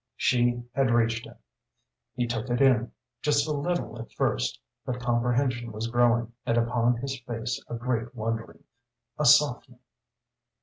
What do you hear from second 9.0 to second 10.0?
a softening.